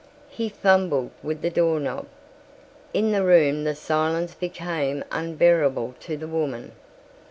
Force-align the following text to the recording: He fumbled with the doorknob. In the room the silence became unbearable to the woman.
He 0.31 0.49
fumbled 0.49 1.11
with 1.21 1.43
the 1.43 1.51
doorknob. 1.51 2.07
In 2.91 3.11
the 3.11 3.23
room 3.23 3.65
the 3.65 3.75
silence 3.75 4.33
became 4.33 5.03
unbearable 5.11 5.93
to 5.99 6.17
the 6.17 6.27
woman. 6.27 6.71